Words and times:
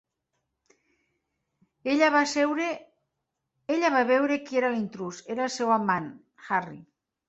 Ella 1.93 2.09
va 3.97 4.07
veure 4.13 4.41
qui 4.49 4.65
era 4.65 4.75
l"intrús: 4.75 5.25
era 5.37 5.49
el 5.51 5.57
seu 5.63 5.81
amant, 5.81 6.15
Harry. 6.61 6.87